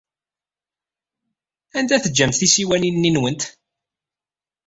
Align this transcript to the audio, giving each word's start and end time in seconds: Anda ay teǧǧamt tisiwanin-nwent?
Anda 1.77 1.93
ay 1.95 2.01
teǧǧamt 2.03 2.37
tisiwanin-nwent? 2.39 3.43